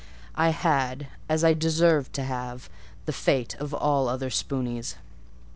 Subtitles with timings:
[0.33, 4.95] I had—as I deserved to have—the fate of all other spoonies.